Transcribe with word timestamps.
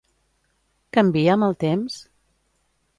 Canvia 0.97 1.37
amb 1.37 1.47
el 1.51 1.55
temps? 1.67 2.03